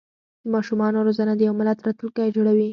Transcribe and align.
د 0.43 0.45
ماشومانو 0.53 1.05
روزنه 1.07 1.33
د 1.35 1.41
یو 1.47 1.53
ملت 1.59 1.79
راتلونکی 1.87 2.27
جوړوي. 2.35 2.67